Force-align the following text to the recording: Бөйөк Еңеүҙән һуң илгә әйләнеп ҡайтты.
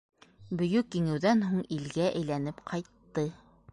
Бөйөк 0.61 0.97
Еңеүҙән 0.99 1.45
һуң 1.49 1.61
илгә 1.77 2.07
әйләнеп 2.13 2.65
ҡайтты. 2.73 3.27